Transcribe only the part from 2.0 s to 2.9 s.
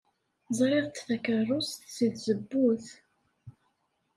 tzewwut.